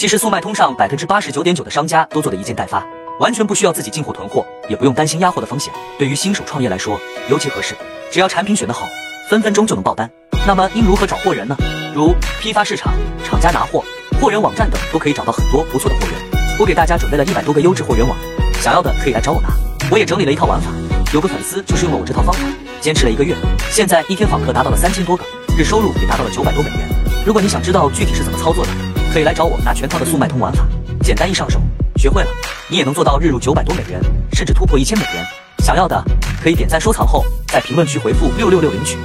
[0.00, 2.82] 其实速卖通上百分之八十九点九的商家都做的一件代发，
[3.18, 5.70] 完全不需要自己进货囤货，也不用担心压货的风险。
[5.98, 7.74] 对于新手创业来说尤其合适，
[8.10, 8.88] 只要产品选得好，
[9.28, 10.10] 分分钟就能爆单。
[10.46, 11.54] 那么应如何找货源呢？
[11.94, 13.84] 如批发市场、厂家拿货、
[14.18, 16.40] 货源网站等，都可以找到很多不错的货源。
[16.58, 18.16] 我给大家准备了一百多个优质货源网，
[18.62, 19.50] 想要的可以来找我拿。
[19.90, 20.70] 我也整理了一套玩法，
[21.12, 22.40] 有个粉丝就是用了我这套方法，
[22.80, 23.36] 坚持了一个月，
[23.70, 25.22] 现在一天访客达到了三千多个，
[25.58, 26.88] 日收入也达到了九百多美元。
[27.26, 28.70] 如果你想知道具体是怎么操作的，
[29.12, 30.64] 可以来找我拿全套的速卖通玩法，
[31.02, 31.60] 简单易上手，
[31.96, 32.28] 学会了
[32.68, 34.00] 你也能做到日入九百多美元，
[34.32, 35.26] 甚至突破一千美元。
[35.58, 36.00] 想要的
[36.40, 38.96] 可以点赞收藏后，在评论区回复六六六领取。